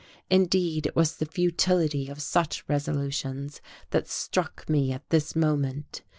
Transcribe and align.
Indeed, 0.31 0.87
it 0.87 0.95
was 0.95 1.17
the 1.17 1.27
futility 1.27 2.09
of 2.09 2.23
such 2.23 2.67
resolutions 2.67 3.61
that 3.91 4.07
struck 4.07 4.67
me 4.67 4.91
at 4.91 5.07
this 5.11 5.35
moment. 5.35 6.01